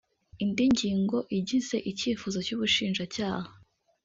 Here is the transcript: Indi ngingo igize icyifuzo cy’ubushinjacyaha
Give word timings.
Indi 0.43 0.63
ngingo 0.73 1.17
igize 1.37 1.77
icyifuzo 1.91 2.37
cy’ubushinjacyaha 2.45 3.47